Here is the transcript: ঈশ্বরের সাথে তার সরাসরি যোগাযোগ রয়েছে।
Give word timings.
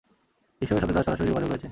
ঈশ্বরের 0.61 0.81
সাথে 0.81 0.95
তার 0.95 1.05
সরাসরি 1.05 1.27
যোগাযোগ 1.27 1.49
রয়েছে। 1.49 1.67